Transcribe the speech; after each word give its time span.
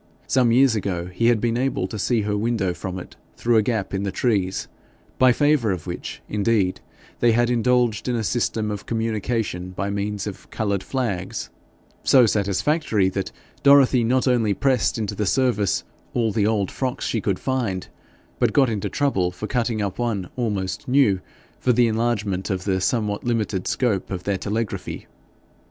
Some 0.25 0.51
years 0.51 0.75
ago 0.75 1.05
he 1.13 1.27
had 1.27 1.39
been 1.39 1.57
able 1.57 1.87
to 1.87 1.99
see 1.99 2.21
her 2.21 2.35
window, 2.35 2.73
from 2.73 2.97
it 2.97 3.15
through 3.37 3.57
a 3.57 3.61
gap 3.61 3.93
in 3.93 4.01
the 4.01 4.11
trees, 4.11 4.67
by 5.19 5.31
favour 5.31 5.69
of 5.71 5.85
which, 5.85 6.23
indeed, 6.27 6.81
they 7.19 7.33
had 7.33 7.51
indulged 7.51 8.07
in 8.07 8.15
a 8.15 8.23
system 8.23 8.71
of 8.71 8.87
communications 8.87 9.75
by 9.75 9.91
means 9.91 10.25
of 10.25 10.49
coloured 10.49 10.81
flags 10.81 11.51
so 12.03 12.25
satisfactory 12.25 13.09
that 13.09 13.31
Dorothy 13.61 14.03
not 14.03 14.27
only 14.27 14.55
pressed 14.55 14.97
into 14.97 15.13
the 15.13 15.27
service 15.27 15.83
all 16.15 16.31
the 16.31 16.47
old 16.47 16.71
frocks 16.71 17.05
she 17.05 17.21
could 17.21 17.37
find, 17.37 17.87
but 18.39 18.53
got 18.53 18.71
into 18.71 18.89
trouble 18.89 19.35
by 19.39 19.45
cutting 19.45 19.83
up 19.83 19.99
one 19.99 20.29
almost 20.35 20.87
new 20.87 21.19
for 21.59 21.73
the 21.73 21.85
enlargement 21.87 22.49
of 22.49 22.63
the 22.63 22.81
somewhat 22.81 23.23
limited 23.23 23.67
scope 23.67 24.09
of 24.09 24.23
their 24.23 24.39
telegraphy. 24.39 25.05